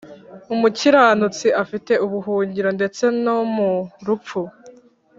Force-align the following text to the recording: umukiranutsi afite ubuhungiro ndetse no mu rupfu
umukiranutsi 0.53 1.47
afite 1.63 1.93
ubuhungiro 2.05 2.69
ndetse 2.77 3.03
no 3.23 3.37
mu 3.55 3.71
rupfu 4.07 4.41